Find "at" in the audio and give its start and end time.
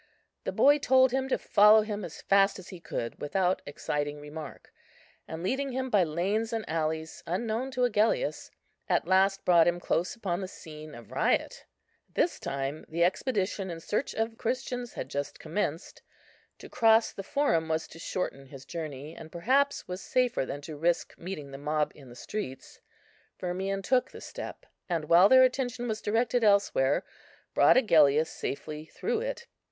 8.89-9.05, 12.09-12.15